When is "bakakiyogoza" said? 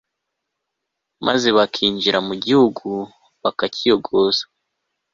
3.43-4.43